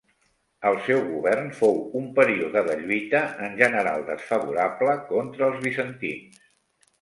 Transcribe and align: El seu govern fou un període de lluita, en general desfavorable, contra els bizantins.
El 0.67 0.77
seu 0.85 1.01
govern 1.09 1.51
fou 1.57 1.75
un 1.99 2.07
període 2.15 2.63
de 2.69 2.77
lluita, 2.79 3.21
en 3.49 3.53
general 3.61 4.07
desfavorable, 4.09 4.97
contra 5.13 5.47
els 5.51 5.63
bizantins. 5.69 6.43